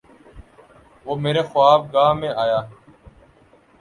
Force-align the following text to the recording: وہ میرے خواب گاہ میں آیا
وہ 1.05 1.13
میرے 1.15 1.43
خواب 1.43 1.81
گاہ 1.93 2.11
میں 2.13 2.31
آیا 2.35 2.59